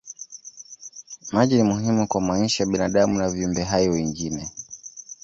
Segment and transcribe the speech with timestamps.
[1.31, 4.51] Maji ni muhimu kwa maisha ya binadamu na viumbe hai wengine.